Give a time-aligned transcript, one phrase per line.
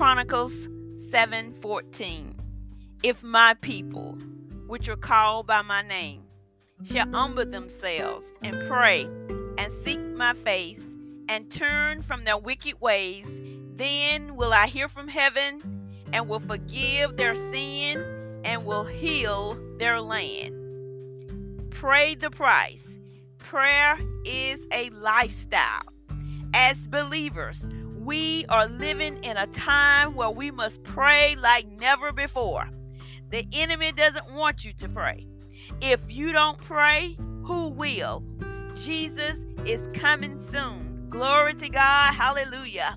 [0.00, 0.66] Chronicles
[1.10, 2.34] 7:14.
[3.02, 4.12] If my people,
[4.66, 6.22] which are called by my name,
[6.82, 9.02] shall humble themselves and pray
[9.58, 10.82] and seek my face
[11.28, 13.26] and turn from their wicked ways,
[13.76, 15.60] then will I hear from heaven
[16.14, 20.54] and will forgive their sin and will heal their land.
[21.72, 22.88] Pray the price.
[23.36, 25.92] Prayer is a lifestyle.
[26.54, 27.68] As believers,
[28.00, 32.66] we are living in a time where we must pray like never before.
[33.30, 35.26] The enemy doesn't want you to pray.
[35.82, 38.24] If you don't pray, who will?
[38.74, 39.36] Jesus
[39.66, 41.06] is coming soon.
[41.10, 42.14] Glory to God.
[42.14, 42.96] Hallelujah.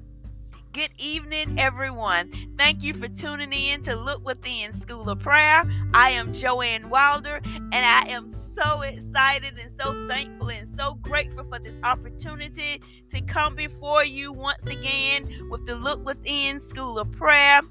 [0.73, 2.31] Good evening, everyone.
[2.57, 5.63] Thank you for tuning in to Look Within School of Prayer.
[5.93, 11.43] I am Joanne Wilder, and I am so excited and so thankful and so grateful
[11.43, 17.11] for this opportunity to come before you once again with the Look Within School of
[17.11, 17.61] Prayer.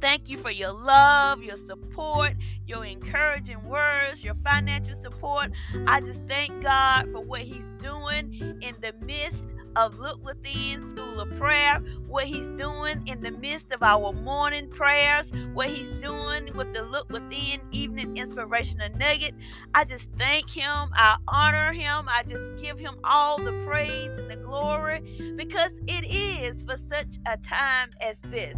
[0.00, 2.34] Thank you for your love, your support,
[2.68, 5.50] your encouraging words, your financial support.
[5.88, 8.32] I just thank God for what He's doing
[8.62, 13.72] in the midst of Look Within School of Prayer, what He's doing in the midst
[13.72, 19.34] of our morning prayers, what He's doing with the Look Within Evening Inspirational Nugget.
[19.74, 20.90] I just thank Him.
[20.94, 22.08] I honor Him.
[22.08, 25.00] I just give Him all the praise and the glory
[25.36, 28.56] because it is for such a time as this.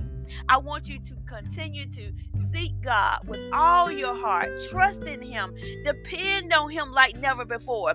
[0.48, 2.12] I want you to continue to
[2.52, 5.54] seek God with all your heart, trust in Him,
[5.84, 7.94] depend on Him like never before.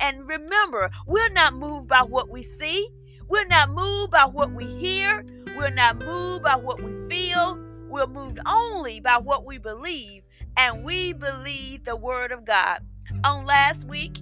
[0.00, 2.88] And remember, we're not moved by what we see,
[3.28, 5.24] we're not moved by what we hear,
[5.56, 7.58] we're not moved by what we feel.
[7.88, 10.22] We're moved only by what we believe,
[10.58, 12.80] and we believe the Word of God.
[13.24, 14.18] On last week,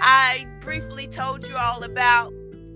[0.00, 2.32] I briefly told you all about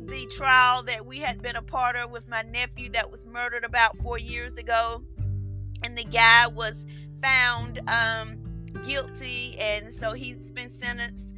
[0.06, 3.64] the trial that we had been a part of with my nephew that was murdered
[3.64, 5.02] about four years ago.
[5.82, 6.86] And the guy was
[7.22, 8.36] found um,
[8.84, 11.34] guilty, and so he's been sentenced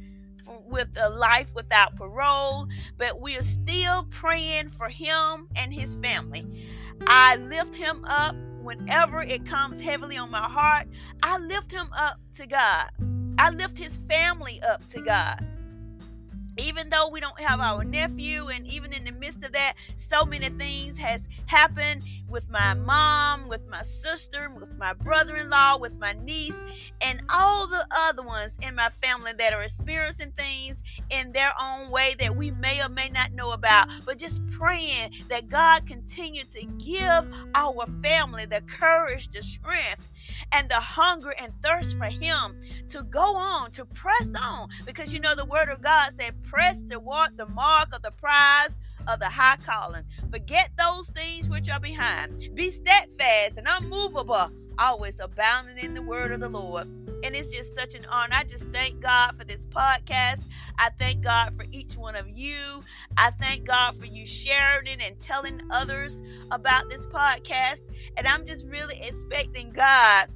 [0.65, 2.67] with a life without parole,
[2.97, 6.45] but we are still praying for him and his family.
[7.07, 10.87] I lift him up whenever it comes heavily on my heart.
[11.23, 12.89] I lift him up to God.
[13.37, 15.45] I lift his family up to God
[16.59, 20.25] even though we don't have our nephew and even in the midst of that so
[20.25, 26.13] many things has happened with my mom with my sister with my brother-in-law with my
[26.23, 26.57] niece
[27.01, 31.89] and all the other ones in my family that are experiencing things in their own
[31.89, 33.87] way that we may or may not know about.
[34.05, 40.09] But just praying that god continue to give our family the courage the strength
[40.51, 42.59] and the hunger and thirst for Him
[42.89, 44.69] to go on, to press on.
[44.85, 48.71] Because you know, the Word of God said, press toward the mark of the prize
[49.07, 50.03] of the high calling.
[50.31, 52.49] Forget those things which are behind.
[52.53, 56.87] Be steadfast and unmovable, always abounding in the word of the Lord.
[57.23, 58.35] And it's just such an honor.
[58.35, 60.41] I just thank God for this podcast.
[60.77, 62.81] I thank God for each one of you.
[63.17, 66.21] I thank God for you sharing it and telling others
[66.51, 67.81] about this podcast.
[68.17, 70.29] And I'm just really expecting God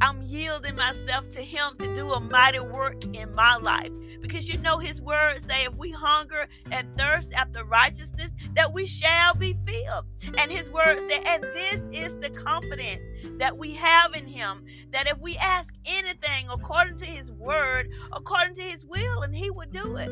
[0.00, 3.90] I'm yielding myself to Him to do a mighty work in my life.
[4.20, 8.86] Because you know, His words say, if we hunger and thirst after righteousness, that we
[8.86, 10.06] shall be filled.
[10.38, 13.02] And His words say, and this is the confidence
[13.38, 18.54] that we have in Him, that if we ask anything according to His word, according
[18.56, 20.10] to His will, and He would do it.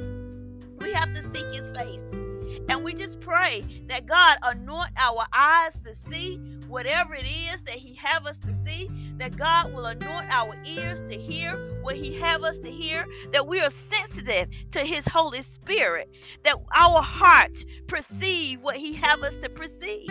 [0.81, 2.01] We have to seek His face.
[2.69, 6.41] And we just pray that God anoint our eyes to see
[6.73, 11.03] whatever it is that He have us to see, that God will anoint our ears
[11.03, 11.53] to hear
[11.83, 16.09] what He have us to hear, that we are sensitive to His Holy Spirit,
[16.45, 20.11] that our heart perceive what He have us to perceive.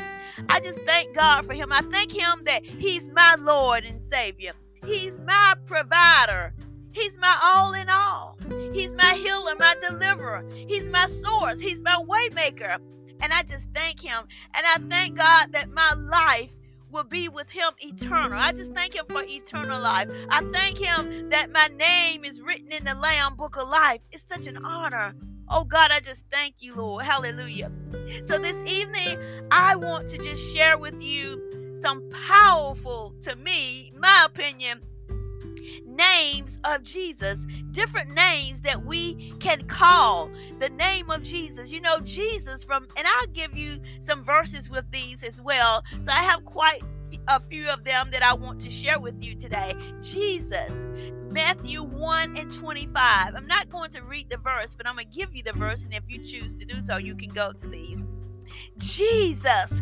[0.49, 1.73] I just thank God for Him.
[1.73, 4.51] I thank Him that He's my Lord and Savior.
[4.85, 6.53] He's my provider.
[6.91, 8.37] He's my all in all.
[8.71, 10.45] He's my healer, my deliverer.
[10.67, 11.59] He's my source.
[11.59, 12.77] He's my waymaker.
[13.21, 14.27] And I just thank him.
[14.53, 16.51] And I thank God that my life
[16.91, 18.37] will be with him eternal.
[18.37, 20.09] I just thank him for eternal life.
[20.29, 24.01] I thank him that my name is written in the Lamb book of life.
[24.11, 25.15] It's such an honor.
[25.49, 27.03] Oh God, I just thank you, Lord.
[27.05, 27.71] Hallelujah.
[28.25, 29.17] So this evening,
[29.51, 34.81] I want to just share with you some powerful, to me, my opinion,
[35.85, 40.29] names of Jesus, different names that we can call
[40.59, 41.71] the name of Jesus.
[41.71, 45.83] You know, Jesus from, and I'll give you some verses with these as well.
[46.03, 46.81] So I have quite
[47.27, 49.73] a few of them that I want to share with you today.
[50.01, 50.71] Jesus,
[51.29, 53.35] Matthew 1 and 25.
[53.35, 55.83] I'm not going to read the verse, but I'm going to give you the verse,
[55.83, 58.05] and if you choose to do so, you can go to these.
[58.77, 59.81] Jesus,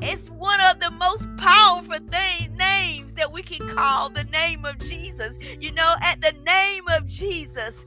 [0.00, 1.98] It's one of the most powerful
[2.58, 5.38] names that we can call the name of Jesus.
[5.60, 7.86] You know, at the name of Jesus,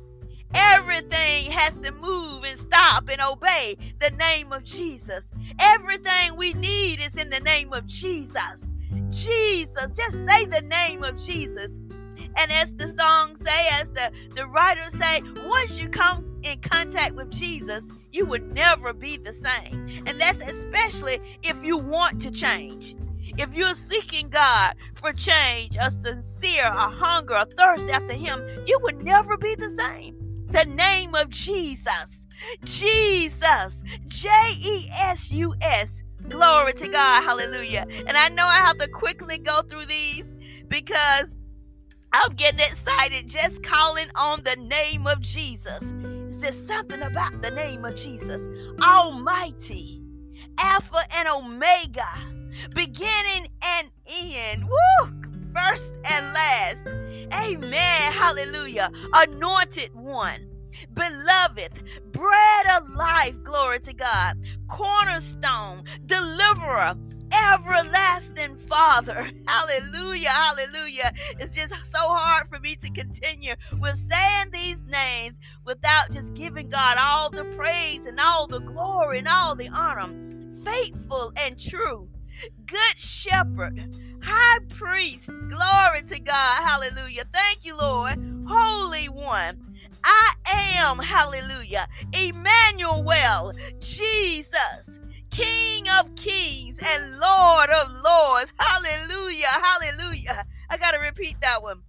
[0.54, 5.26] everything has to move and stop and obey the name of Jesus.
[5.60, 8.66] Everything we need is in the name of Jesus.
[9.10, 11.70] Jesus, just say the name of Jesus.
[12.38, 17.16] And as the song say, as the, the writers say, once you come in contact
[17.16, 20.04] with Jesus, you would never be the same.
[20.06, 22.96] And that's especially if you want to change.
[23.38, 28.78] If you're seeking God for change, a sincere, a hunger, a thirst after Him, you
[28.84, 30.46] would never be the same.
[30.50, 32.26] The name of Jesus.
[32.64, 33.84] Jesus.
[34.08, 34.30] J
[34.62, 36.04] E S U S.
[36.28, 37.24] Glory to God.
[37.24, 37.86] Hallelujah.
[38.08, 40.26] And I know I have to quickly go through these
[40.68, 41.38] because
[42.14, 45.94] I'm getting excited just calling on the name of Jesus.
[46.42, 48.50] Just something about the name of Jesus.
[48.82, 50.02] Almighty,
[50.58, 52.08] Alpha and Omega,
[52.74, 54.64] beginning and end.
[54.68, 55.22] Woo!
[55.54, 56.88] First and last.
[57.32, 58.12] Amen.
[58.12, 58.90] Hallelujah.
[59.14, 60.48] Anointed one.
[60.96, 66.96] Beloved, bread of life, glory to God, cornerstone, deliverer,
[67.34, 69.30] everlasting Father.
[69.48, 71.14] Hallelujah, hallelujah.
[71.40, 76.70] It's just so hard for me to continue with saying these names without just giving
[76.70, 80.10] God all the praise and all the glory and all the honor.
[80.64, 82.10] Faithful and true,
[82.66, 85.28] good shepherd, high priest.
[85.28, 86.64] Glory to God.
[86.64, 87.24] Hallelujah.
[87.34, 88.18] Thank you, Lord.
[88.48, 89.72] Holy one.
[90.04, 90.34] I
[90.78, 95.00] am, hallelujah, Emmanuel, Jesus,
[95.32, 98.54] King of kings and Lord of lords.
[98.58, 99.48] Hallelujah.
[99.48, 100.46] Hallelujah.
[100.70, 101.82] I got to repeat that one.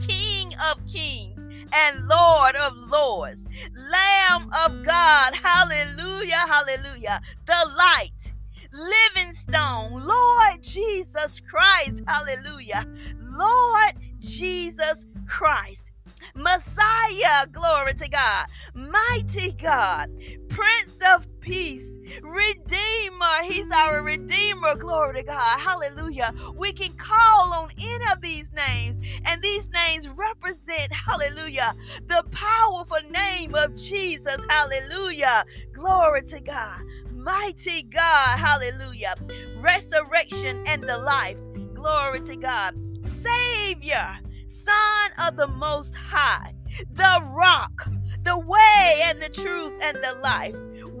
[0.00, 1.38] King of kings
[1.72, 3.46] and Lord of lords.
[3.74, 5.34] Lamb of God.
[5.34, 6.36] Hallelujah.
[6.36, 7.20] Hallelujah.
[7.46, 8.32] The light.
[8.72, 10.04] Living stone.
[10.04, 12.02] Lord Jesus Christ.
[12.06, 12.84] Hallelujah.
[13.20, 15.92] Lord Jesus Christ.
[16.34, 20.10] Messiah, glory to God, mighty God,
[20.48, 21.88] Prince of Peace,
[22.22, 23.42] Redeemer.
[23.44, 24.74] He's our Redeemer.
[24.76, 25.60] Glory to God.
[25.60, 26.32] Hallelujah.
[26.56, 31.74] We can call on any of these names, and these names represent, hallelujah,
[32.06, 34.38] the powerful name of Jesus.
[34.48, 35.44] Hallelujah.
[35.72, 36.82] Glory to God.
[37.12, 38.38] Mighty God.
[38.38, 39.14] Hallelujah.
[39.56, 41.36] Resurrection and the life.
[41.74, 42.74] Glory to God.
[43.22, 44.18] Savior.
[44.48, 46.54] Son of the Most High.
[46.92, 47.88] The rock.
[48.22, 50.56] The way and the truth and the life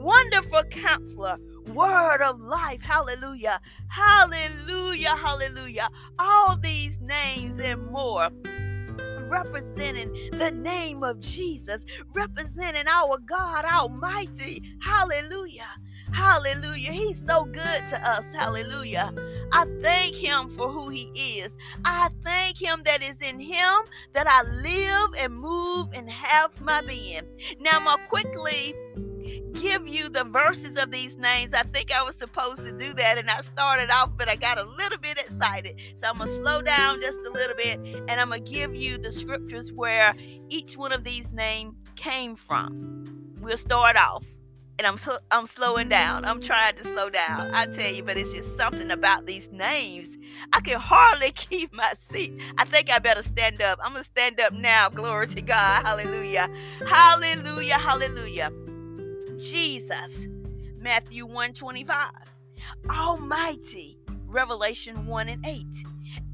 [0.06, 1.36] Wonderful counselor,
[1.74, 2.80] word of life.
[2.80, 3.60] Hallelujah.
[3.88, 5.16] Hallelujah.
[5.16, 5.88] Hallelujah.
[6.20, 8.28] All these names and more
[9.28, 14.62] representing the name of Jesus, representing our God Almighty.
[14.80, 15.66] Hallelujah.
[16.12, 16.92] Hallelujah.
[16.92, 18.32] He's so good to us.
[18.32, 19.12] Hallelujah.
[19.52, 21.52] I thank him for who he is.
[21.84, 23.74] I thank him that is in him
[24.12, 27.22] that I live and move and have my being.
[27.58, 28.72] Now, to quickly
[29.60, 31.54] give you the verses of these names.
[31.54, 34.58] I think I was supposed to do that and I started off, but I got
[34.58, 35.80] a little bit excited.
[35.96, 38.74] So I'm going to slow down just a little bit and I'm going to give
[38.74, 40.14] you the scriptures where
[40.48, 43.34] each one of these names came from.
[43.40, 44.24] We'll start off.
[44.78, 44.98] And I'm
[45.30, 46.26] I'm slowing down.
[46.26, 47.50] I'm trying to slow down.
[47.54, 50.18] I tell you, but it's just something about these names.
[50.52, 52.38] I can hardly keep my seat.
[52.58, 53.78] I think I better stand up.
[53.82, 54.90] I'm gonna stand up now.
[54.90, 55.86] Glory to God.
[55.86, 56.50] Hallelujah.
[56.86, 57.78] Hallelujah.
[57.78, 58.52] Hallelujah.
[59.38, 60.28] Jesus,
[60.78, 62.10] Matthew 125.
[62.90, 65.66] Almighty, Revelation 1 and 8.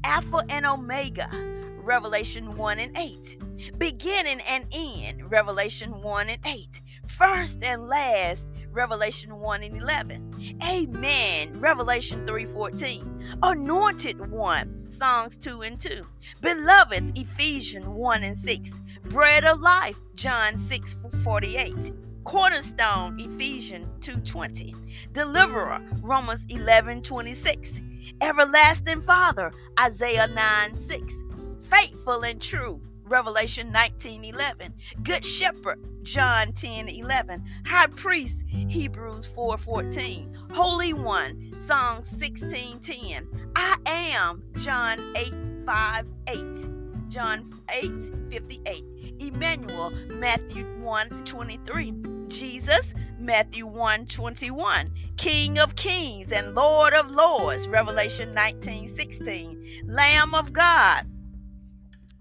[0.05, 1.29] Alpha and Omega,
[1.77, 3.77] Revelation 1 and 8.
[3.77, 6.81] Beginning and end, Revelation 1 and 8.
[7.07, 10.57] First and last, Revelation 1 and 11.
[10.63, 11.59] Amen.
[11.59, 13.37] Revelation 3:14.
[13.43, 16.07] Anointed one, Psalms 2 and 2.
[16.41, 18.71] Beloved, Ephesians 1 and 6.
[19.09, 21.93] Bread of life, John 6 48
[22.23, 24.75] cornerstone ephesians 2.20
[25.11, 34.71] deliverer romans 11.26 everlasting father isaiah 9.6 faithful and true revelation 19.11
[35.03, 44.99] good shepherd john 10.11 high priest hebrews 4.14 holy one psalm 16.10 i am john
[45.15, 45.33] 8
[45.65, 47.91] 5 8 john 8
[48.29, 48.92] 58
[49.27, 51.93] emmanuel matthew 1 23
[52.33, 60.33] Jesus, Matthew 1 21, King of Kings and Lord of Lords, Revelation 19 16, Lamb
[60.33, 61.05] of God,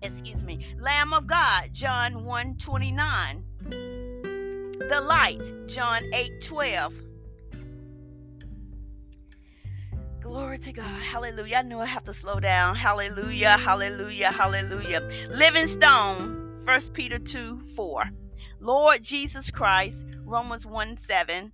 [0.02, 6.94] excuse me, Lamb of God, John 1 29, the light, John 8 12.
[10.20, 11.02] Glory to God.
[11.02, 11.56] Hallelujah.
[11.56, 12.76] I knew I have to slow down.
[12.76, 13.56] Hallelujah.
[13.56, 14.30] Hallelujah.
[14.30, 15.00] Hallelujah.
[15.30, 18.04] Living Stone, 1 Peter 2 4.
[18.60, 21.52] Lord Jesus Christ, Romans 1 7.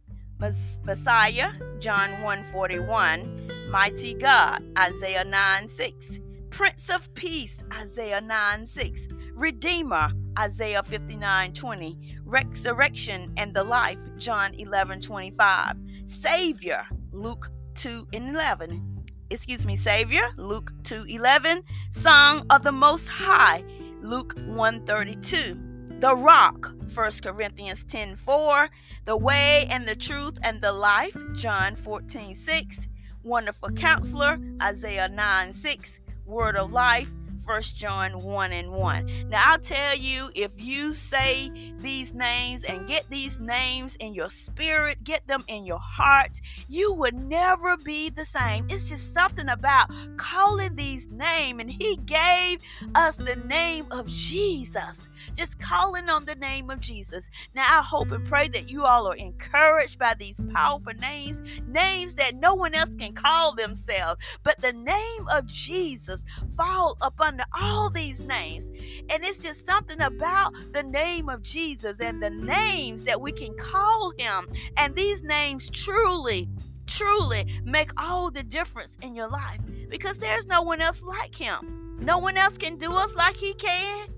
[0.84, 3.70] Messiah, John 1 41.
[3.70, 6.20] Mighty God, Isaiah 9 6.
[6.50, 9.08] Prince of Peace, Isaiah 9 6.
[9.32, 11.98] Redeemer, Isaiah 59 20.
[12.24, 15.72] Resurrection and the life, John 11 25.
[16.04, 19.06] Savior, Luke 2 and 11.
[19.30, 21.62] Excuse me, Savior, Luke 2 11.
[21.90, 23.62] Son of the Most High,
[24.02, 25.64] Luke 1 32.
[26.00, 28.70] The Rock, 1 Corinthians 10 4.
[29.04, 32.88] The Way and the Truth and the Life, John 14 6.
[33.24, 36.00] Wonderful Counselor, Isaiah 9 6.
[36.24, 37.08] Word of Life,
[37.48, 39.30] First John 1 and 1.
[39.30, 44.28] Now I'll tell you, if you say these names and get these names in your
[44.28, 48.66] spirit, get them in your heart, you would never be the same.
[48.68, 52.60] It's just something about calling these names, and He gave
[52.94, 55.08] us the name of Jesus.
[55.34, 57.30] Just calling on the name of Jesus.
[57.54, 62.14] Now I hope and pray that you all are encouraged by these powerful names, names
[62.16, 66.24] that no one else can call themselves, but the name of Jesus
[66.56, 68.66] fall upon under all these names.
[69.10, 73.54] And it's just something about the name of Jesus and the names that we can
[73.56, 74.48] call him.
[74.76, 76.48] And these names truly,
[76.86, 81.96] truly make all the difference in your life because there's no one else like him.
[82.00, 84.08] No one else can do us like he can.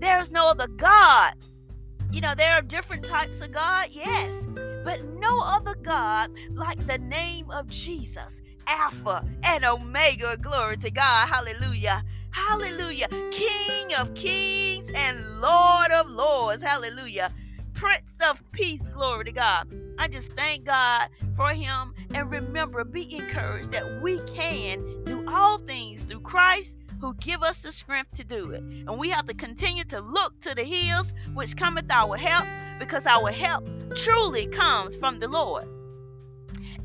[0.00, 1.34] There's no other God.
[2.10, 4.46] You know, there are different types of God, yes,
[4.82, 8.42] but no other God like the name of Jesus.
[8.66, 10.36] Alpha and Omega.
[10.36, 11.28] Glory to God.
[11.28, 12.02] Hallelujah.
[12.30, 13.08] Hallelujah.
[13.30, 16.62] King of kings and Lord of lords.
[16.62, 17.32] Hallelujah.
[17.74, 18.80] Prince of peace.
[18.94, 19.72] Glory to God.
[19.98, 21.94] I just thank God for him.
[22.14, 27.62] And remember, be encouraged that we can do all things through Christ who give us
[27.62, 28.62] the strength to do it.
[28.62, 32.46] And we have to continue to look to the hills which cometh our help,
[32.78, 33.64] because our help
[33.94, 35.64] truly comes from the Lord.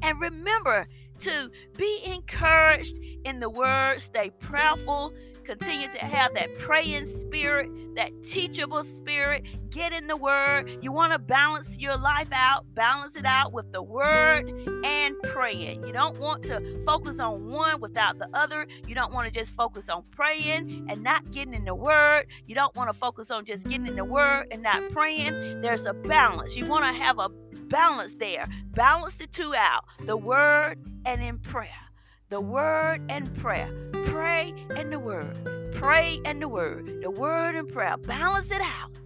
[0.01, 0.88] And remember
[1.19, 5.13] to be encouraged in the word, stay prayerful,
[5.46, 9.46] Continue to have that praying spirit, that teachable spirit.
[9.70, 10.80] Get in the word.
[10.82, 14.50] You want to balance your life out, balance it out with the word
[14.84, 15.86] and praying.
[15.86, 18.66] You don't want to focus on one without the other.
[18.88, 22.25] You don't want to just focus on praying and not getting in the word.
[22.48, 25.62] You don't want to focus on just getting in the word and not praying.
[25.62, 26.58] There's a balance.
[26.58, 27.30] You want to have a
[27.68, 28.48] balance there.
[28.72, 31.85] Balance the two out the word and in prayer
[32.29, 33.70] the word and prayer.
[34.05, 35.38] Pray and the word.
[35.74, 37.01] Pray and the word.
[37.01, 37.98] The word and prayer.
[37.98, 39.00] Balance it out.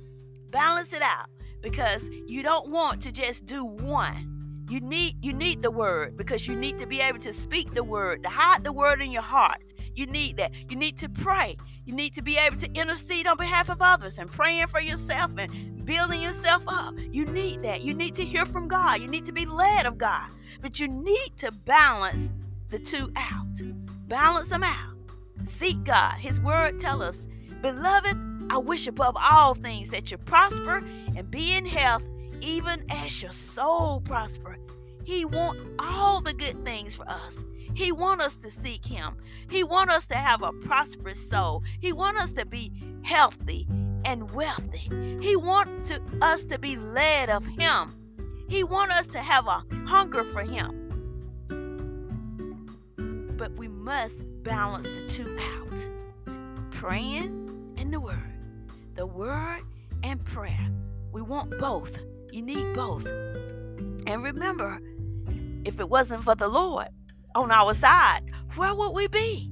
[0.51, 1.27] Balance it out
[1.61, 4.65] because you don't want to just do one.
[4.69, 7.83] You need you need the word because you need to be able to speak the
[7.83, 9.73] word, to hide the word in your heart.
[9.95, 10.53] You need that.
[10.69, 11.57] You need to pray.
[11.85, 15.31] You need to be able to intercede on behalf of others and praying for yourself
[15.38, 16.93] and building yourself up.
[17.11, 17.81] You need that.
[17.81, 19.01] You need to hear from God.
[19.01, 20.29] You need to be led of God.
[20.61, 22.33] But you need to balance
[22.69, 23.45] the two out.
[24.07, 24.95] Balance them out.
[25.43, 26.15] Seek God.
[26.15, 27.27] His word tell us,
[27.61, 28.17] Beloved,
[28.51, 30.77] I wish above all things that you prosper
[31.15, 32.03] and be in health,
[32.41, 34.57] even as your soul prosper.
[35.03, 37.45] He want all the good things for us.
[37.73, 39.17] He want us to seek him.
[39.49, 41.63] He want us to have a prosperous soul.
[41.79, 42.71] He want us to be
[43.03, 43.67] healthy
[44.05, 45.17] and wealthy.
[45.21, 47.95] He want to, us to be led of him.
[48.47, 50.78] He want us to have a hunger for him
[53.39, 55.89] but we must balance the two out
[56.72, 58.17] praying and the word.
[58.96, 59.62] The word
[60.03, 60.69] and prayer.
[61.13, 61.98] We want both.
[62.34, 63.05] You need both.
[64.08, 64.81] And remember,
[65.63, 66.89] if it wasn't for the Lord
[67.34, 68.22] on our side,
[68.55, 69.50] where would we be?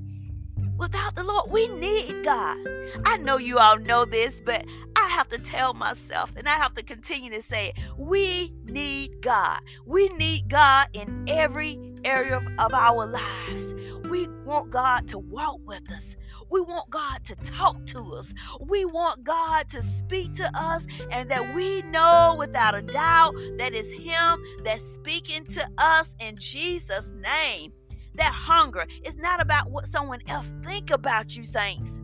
[0.77, 2.58] Without the Lord, we need God.
[3.06, 4.65] I know you all know this, but
[4.98, 7.79] I have to tell myself and I have to continue to say it.
[7.98, 9.62] We need God.
[9.86, 13.75] We need God in every area of, of our lives.
[14.09, 16.15] We want God to walk with us.
[16.49, 18.33] We want God to talk to us.
[18.61, 23.73] We want God to speak to us, and that we know without a doubt that
[23.73, 27.73] it's Him that's speaking to us in Jesus' name.
[28.15, 32.01] That hunger is not about what someone else think about you, saints.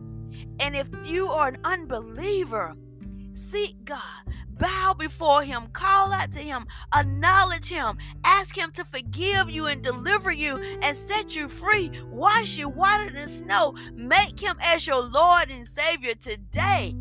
[0.60, 2.76] And if you are an unbeliever,
[3.32, 4.24] seek God
[4.58, 9.82] bow before him, call out to him, acknowledge him, ask him to forgive you and
[9.82, 15.02] deliver you and set you free, wash you whiter than snow, make him as your
[15.02, 16.94] Lord and Savior today.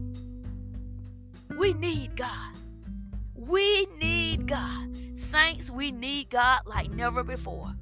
[1.57, 2.55] We need God.
[3.36, 4.89] We need God.
[5.15, 7.74] Saints, we need God like never before.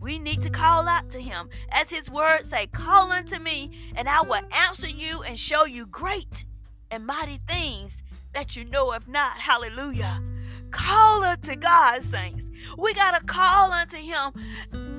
[0.00, 1.48] We need to call out to him.
[1.70, 5.86] As his words say, call unto me, and I will answer you and show you
[5.86, 6.44] great
[6.90, 8.01] and mighty things
[8.34, 9.32] that you know of not.
[9.32, 10.22] Hallelujah.
[10.70, 12.50] Call unto God, saints.
[12.78, 14.32] We got to call unto him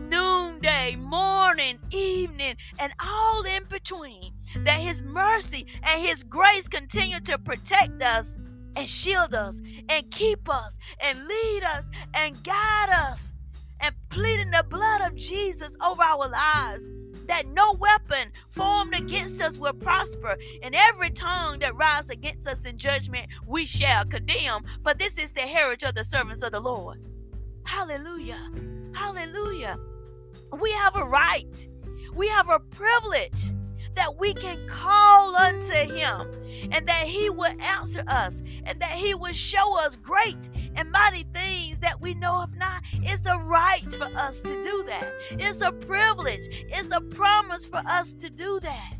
[0.09, 4.33] noonday, morning, evening, and all in between.
[4.65, 8.37] That his mercy and his grace continue to protect us
[8.75, 13.33] and shield us and keep us and lead us and guide us
[13.79, 16.81] and pleading the blood of Jesus over our lives.
[17.27, 22.65] That no weapon formed against us will prosper, and every tongue that rises against us
[22.65, 24.63] in judgment we shall condemn.
[24.83, 26.99] For this is the heritage of the servants of the Lord.
[27.65, 28.51] Hallelujah.
[28.93, 29.79] Hallelujah.
[30.59, 31.67] We have a right,
[32.13, 33.51] we have a privilege
[33.95, 36.31] that we can call unto him
[36.71, 41.23] and that he will answer us and that he will show us great and mighty
[41.33, 42.81] things that we know of not.
[42.93, 45.11] It's a right for us to do that.
[45.31, 46.47] It's a privilege.
[46.69, 48.93] It's a promise for us to do that.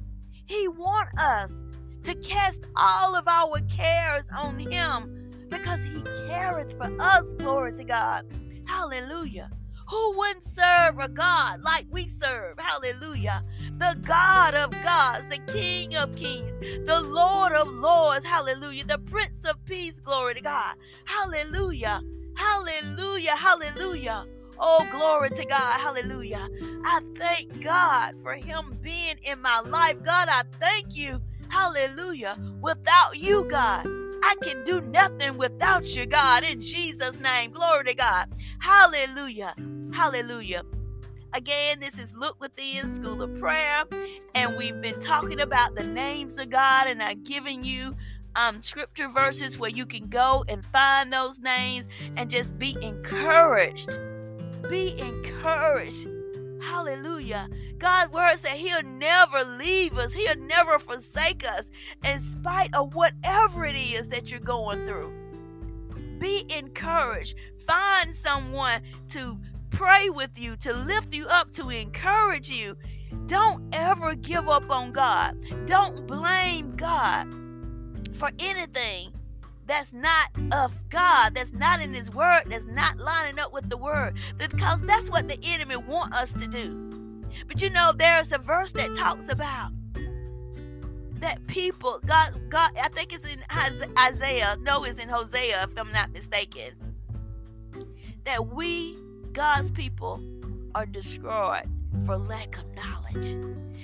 [0.46, 1.64] He wants us
[2.04, 7.34] to cast all of our cares on him because he careth for us.
[7.36, 8.26] Glory to God.
[8.68, 9.50] Hallelujah.
[9.94, 12.58] Who wouldn't serve a God like we serve?
[12.58, 13.44] Hallelujah.
[13.78, 16.52] The God of gods, the King of kings,
[16.88, 18.26] the Lord of lords.
[18.26, 18.86] Hallelujah.
[18.86, 20.00] The Prince of peace.
[20.00, 20.78] Glory to God.
[21.06, 22.02] Hallelujah.
[22.36, 23.36] Hallelujah.
[23.36, 24.26] Hallelujah.
[24.58, 25.80] Oh, glory to God.
[25.80, 26.50] Hallelujah.
[26.84, 30.02] I thank God for Him being in my life.
[30.02, 31.22] God, I thank you.
[31.50, 32.36] Hallelujah.
[32.62, 33.86] Without you, God,
[34.24, 37.52] I can do nothing without you, God, in Jesus' name.
[37.52, 38.30] Glory to God.
[38.58, 39.54] Hallelujah.
[39.94, 40.64] Hallelujah.
[41.36, 43.84] Again, this is Look Within School of Prayer,
[44.34, 47.96] and we've been talking about the names of God, and I've given you
[48.36, 54.00] um, scripture verses where you can go and find those names and just be encouraged.
[54.67, 56.08] Be encouraged.
[56.60, 57.48] Hallelujah.
[57.78, 61.70] God's word said He'll never leave us, He'll never forsake us,
[62.04, 65.13] in spite of whatever it is that you're going through.
[66.17, 67.36] Be encouraged.
[67.67, 69.38] Find someone to
[69.74, 72.78] pray with you, to lift you up, to encourage you.
[73.26, 75.38] Don't ever give up on God.
[75.66, 77.28] Don't blame God
[78.14, 79.12] for anything
[79.66, 83.78] that's not of God, that's not in His Word, that's not lining up with the
[83.78, 87.24] Word, because that's what the enemy want us to do.
[87.48, 89.72] But you know, there's a verse that talks about
[91.16, 93.42] that people, God, God, I think it's in
[93.98, 96.74] Isaiah, no, it's in Hosea, if I'm not mistaken,
[98.26, 98.98] that we,
[99.34, 100.22] God's people,
[100.76, 101.69] are destroyed
[102.06, 103.36] for lack of knowledge.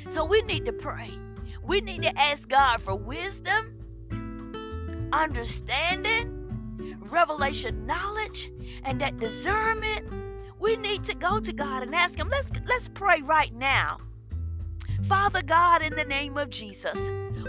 [0.10, 1.12] So we need to pray.
[1.64, 3.76] We need to ask God for wisdom
[5.14, 8.52] understanding, revelation knowledge,
[8.84, 10.06] and that discernment,
[10.60, 12.30] we need to go to God and ask Him.
[12.30, 13.98] Let's let's pray right now.
[15.04, 16.98] Father God, in the name of Jesus,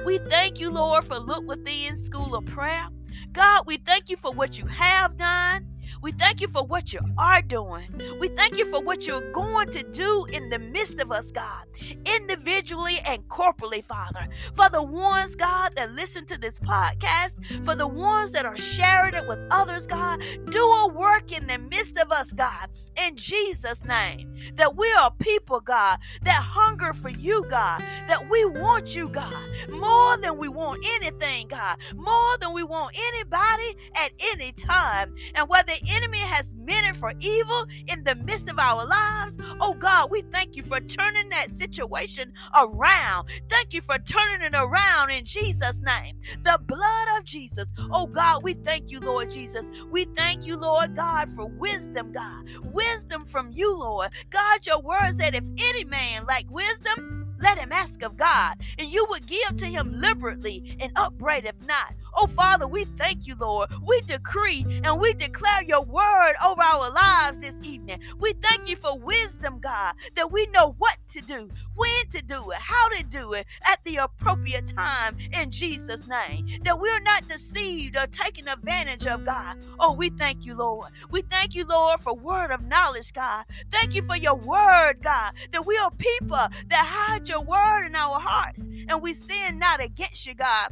[0.07, 2.87] we thank you, Lord, for Look Within School of Prayer.
[3.33, 5.67] God, we thank you for what you have done.
[6.03, 8.01] We thank you for what you are doing.
[8.19, 11.67] We thank you for what you're going to do in the midst of us, God,
[12.05, 14.29] individually and corporately, Father.
[14.55, 19.15] For the ones, God, that listen to this podcast, for the ones that are sharing
[19.15, 23.85] it with others, God, do a work in the midst of us, God, in Jesus'
[23.85, 24.35] name.
[24.55, 29.49] That we are people, God, that hunger for you, God, that we want you, God,
[29.69, 35.15] more than we want anything, God, more than we want anybody at any time.
[35.35, 40.09] And whether enemy has meant for evil in the midst of our lives, oh God,
[40.11, 43.27] we thank you for turning that situation around.
[43.49, 46.15] Thank you for turning it around in Jesus' name.
[46.45, 47.73] The blood of Jesus.
[47.93, 49.71] Oh God, we thank you, Lord Jesus.
[49.91, 52.43] We thank you, Lord God, for wisdom, God.
[52.65, 54.11] Wisdom from you, Lord.
[54.31, 56.95] God, your word said, if any man lack wisdom,
[57.41, 61.57] let him ask of God, and you will give to him liberally and upbraid if
[61.61, 61.95] not.
[62.15, 63.71] Oh, Father, we thank you, Lord.
[63.87, 67.99] We decree and we declare your word over our lives this evening.
[68.21, 72.51] We thank you for wisdom, God, that we know what to do, when to do
[72.53, 76.45] it, how to do it at the appropriate time in Jesus' name.
[76.65, 79.57] That we're not deceived or taken advantage of, God.
[79.79, 80.91] Oh, we thank you, Lord.
[81.11, 83.45] We thank you, Lord, for word of knowledge, God.
[83.71, 87.97] Thank you for your word, God, that we are people that hide your word in
[87.97, 90.71] our hearts and we sin not against you, God.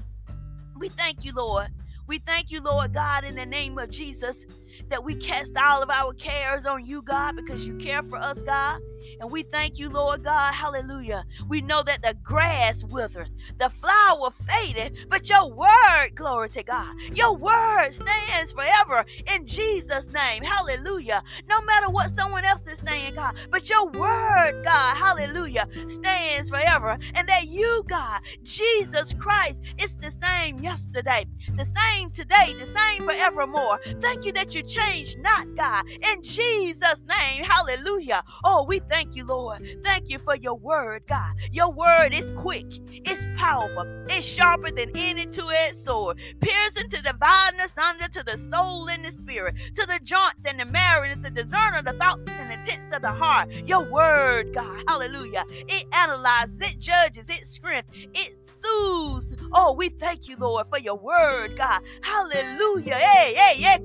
[0.79, 1.69] We thank you, Lord.
[2.07, 4.47] We thank you, Lord God, in the name of Jesus,
[4.89, 8.43] that we cast all of our cares on you, God, because you care for us,
[8.43, 8.81] God.
[9.21, 10.55] And we thank you, Lord God.
[10.55, 11.25] Hallelujah.
[11.49, 16.95] We know that the grass withers, the flower fadeth, but your word, glory to God,
[17.13, 20.43] your word stands forever in Jesus' name.
[20.43, 21.23] Hallelujah.
[21.49, 26.99] No matter what someone else is saying, God, but your word, God, hallelujah, stands forever.
[27.15, 33.03] And that you, God, Jesus Christ, is the same yesterday, the same today, the same
[33.05, 33.79] forevermore.
[34.01, 35.85] Thank you that you changed not, God.
[36.13, 38.23] In Jesus' name, hallelujah.
[38.45, 39.67] Oh, we thank you, Lord.
[39.85, 41.35] Thank you for your word, God.
[41.53, 47.15] Your word is quick, it's powerful, it's sharper than any two-edged sword, piercing to the
[47.19, 51.39] vileness under to the soul and the spirit, to the joints and the marrows, and
[51.39, 53.51] of the thoughts and the intents of the heart.
[53.67, 55.45] Your word, God, hallelujah.
[55.51, 59.37] It analyzes, it judges, it strengthens, it soothes.
[59.53, 61.81] Oh, we thank you, Lord, for your word, God.
[62.03, 62.97] Hallelujah.
[62.97, 63.79] Hey, hey, hey,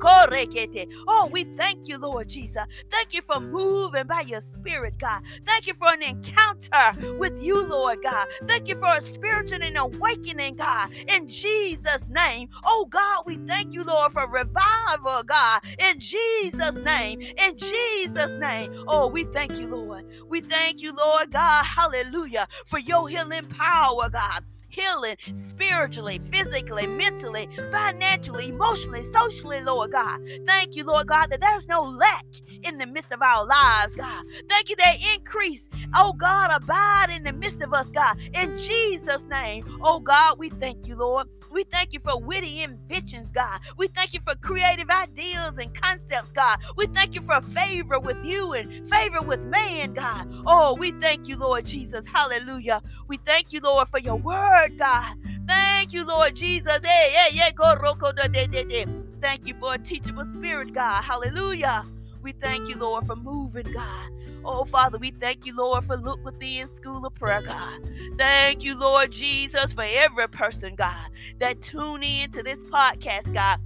[1.07, 2.63] Oh, we thank you, Lord Jesus.
[2.91, 5.21] Thank you for moving by your spirit, God.
[5.45, 8.27] Thank you for an encounter with you, Lord God.
[8.47, 10.89] Thank you for a spiritual and awakening, God.
[11.07, 12.49] In Jesus' name.
[12.65, 15.61] Oh, God, we thank you, Lord, for revival, God.
[15.79, 17.17] In Jesus' name.
[17.37, 18.69] In Jesus' name.
[18.87, 20.03] Oh, we thank you, Lord.
[20.29, 21.65] We thank you, Lord God.
[21.65, 22.47] Hallelujah.
[22.65, 24.41] For your healing power, God
[24.73, 30.21] healing spiritually, physically, mentally, financially, emotionally, socially, Lord God.
[30.45, 32.25] Thank you, Lord God, that there's no lack
[32.63, 34.25] in the midst of our lives, God.
[34.49, 38.17] Thank you that increase, oh God, abide in the midst of us, God.
[38.33, 41.27] In Jesus' name, oh God, we thank you, Lord.
[41.53, 43.61] We thank you for witty inventions, God.
[43.77, 46.59] We thank you for creative ideas and concepts, God.
[46.77, 50.27] We thank you for favor with you and favor with man, God.
[50.45, 52.05] Oh, we thank you, Lord Jesus.
[52.07, 52.81] Hallelujah.
[53.09, 55.15] We thank you, Lord, for your word, God.
[55.47, 56.79] Thank you, Lord Jesus.
[56.85, 58.87] Hey, hey, hey, go roko de de de.
[59.21, 61.03] Thank you for a teachable spirit, God.
[61.03, 61.85] Hallelujah.
[62.23, 64.11] We thank you, Lord, for moving, God.
[64.45, 67.81] Oh, Father, we thank you, Lord, for Look Within School of Prayer, God.
[68.17, 71.09] Thank you, Lord Jesus, for every person, God,
[71.39, 73.59] that tune in to this podcast, God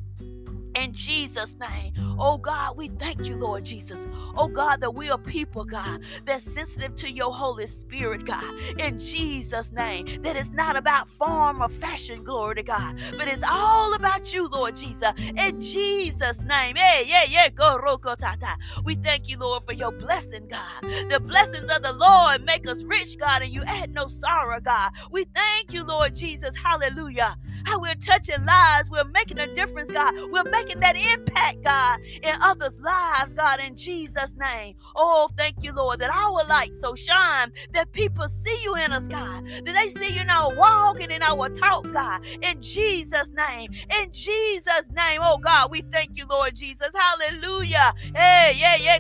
[0.77, 1.93] in Jesus' name.
[2.19, 4.07] Oh God, we thank you, Lord Jesus.
[4.35, 8.97] Oh God, that we are people, God, that's sensitive to your Holy Spirit, God, in
[8.97, 10.05] Jesus' name.
[10.23, 14.49] That it's not about form or fashion, glory to God, but it's all about you,
[14.49, 16.77] Lord Jesus, in Jesus' name.
[16.77, 18.57] Hey, yeah, yeah, go, roko, tata.
[18.85, 20.83] We thank you, Lord, for your blessing, God.
[21.09, 24.91] The blessings of the Lord make us rich, God, and you add no sorrow, God.
[25.11, 26.55] We thank you, Lord Jesus.
[26.57, 27.35] Hallelujah.
[27.67, 30.13] How we're touching lives, we're making a difference, God.
[30.31, 34.75] We're making that impact, God, in others' lives, God, in Jesus' name.
[34.95, 39.05] Oh, thank you, Lord, that our light so shine that people see you in us,
[39.07, 43.31] God, that they see you in our walk and in our talk, God, in Jesus'
[43.33, 43.69] name.
[44.01, 46.89] In Jesus' name, oh God, we thank you, Lord Jesus.
[46.95, 47.93] Hallelujah.
[48.15, 48.97] Hey, yeah, yeah,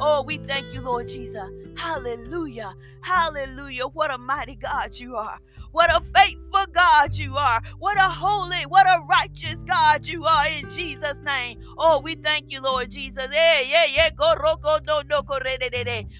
[0.00, 1.50] Oh, we thank you, Lord Jesus.
[1.74, 2.74] Hallelujah.
[3.02, 3.86] Hallelujah.
[3.86, 5.38] What a mighty God you are.
[5.72, 7.43] What a faithful God you are.
[7.78, 11.58] What a holy, what a righteous God you are in Jesus' name.
[11.78, 13.28] Oh, we thank you, Lord Jesus.
[13.32, 14.10] Yeah, yeah, yeah.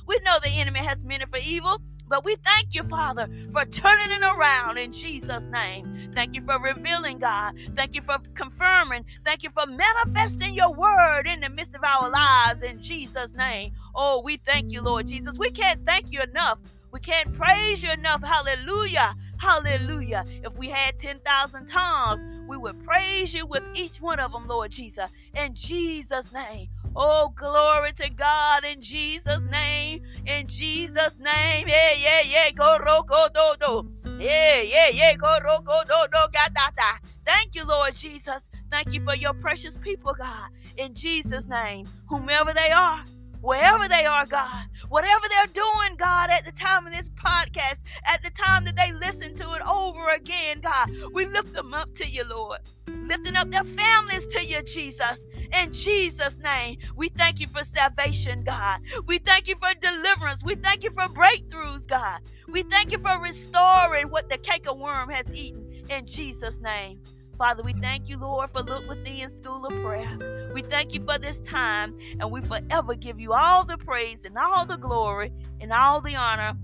[0.07, 1.79] We know the enemy has meant it for evil.
[2.09, 5.89] But we thank you, Father, for turning it around in Jesus' name.
[6.15, 7.55] Thank you for revealing, God.
[7.77, 9.05] Thank you for confirming.
[9.25, 13.73] Thank you for manifesting your word in the midst of our lives in Jesus' name.
[13.95, 15.39] Oh, we thank you, Lord Jesus.
[15.39, 16.59] We can't thank you enough.
[16.93, 18.23] We can't praise you enough.
[18.25, 19.15] Hallelujah.
[19.39, 20.25] Hallelujah.
[20.43, 24.71] If we had 10,000 tongues, we would praise you with each one of them, Lord
[24.71, 25.11] Jesus.
[25.35, 26.69] In Jesus' name.
[26.97, 30.01] Oh, glory to God in Jesus' name.
[30.27, 31.67] In Jesus' name.
[31.69, 32.51] Yeah, yeah, yeah.
[32.51, 33.91] Koroko do do.
[34.19, 35.15] Yeah, yeah, yeah.
[35.15, 37.01] Koroko do do gadata.
[37.27, 38.43] Thank you, Lord Jesus.
[38.71, 40.51] Thank you for your precious people, God.
[40.77, 41.87] In Jesus' name.
[42.09, 43.05] Whomever they are
[43.45, 48.23] wherever they are, God, whatever they're doing, God, at the time of this podcast, at
[48.23, 52.09] the time that they listen to it over again, God, we lift them up to
[52.09, 52.61] you, Lord.
[52.89, 55.27] Lifting up their families to you, Jesus.
[55.53, 58.81] In Jesus' name, we thank you for salvation, God.
[59.07, 60.43] We thank you for deliverance.
[60.43, 62.21] We thank you for breakthroughs, God.
[62.49, 65.85] We thank you for restoring what the cankerworm has eaten.
[65.91, 67.01] In Jesus' name.
[67.39, 70.51] Father, we thank you, Lord, for Look Within School of Prayer.
[70.55, 74.39] We thank you for this time, and we forever give you all the praise and
[74.39, 76.57] all the glory and all the honor.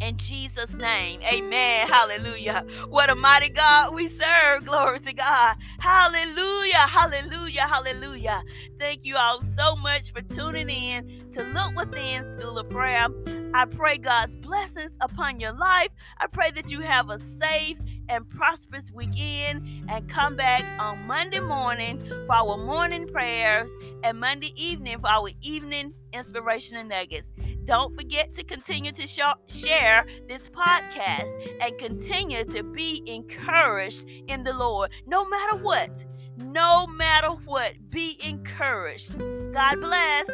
[0.00, 1.86] In Jesus' name, amen.
[1.86, 2.64] Hallelujah.
[2.88, 4.64] What a mighty God we serve.
[4.64, 5.56] Glory to God.
[5.78, 6.76] Hallelujah.
[6.76, 7.62] Hallelujah.
[7.62, 8.42] Hallelujah.
[8.78, 13.08] Thank you all so much for tuning in to Look Within School of Prayer.
[13.52, 15.88] I pray God's blessings upon your life.
[16.18, 17.76] I pray that you have a safe
[18.10, 23.70] and prosperous weekend and come back on Monday morning for our morning prayers
[24.02, 27.30] and Monday evening for our evening inspiration and nuggets.
[27.64, 31.30] Don't forget to continue to sh- share this podcast
[31.62, 36.04] and continue to be encouraged in the Lord no matter what.
[36.38, 39.18] No matter what, be encouraged.
[39.52, 40.28] God bless.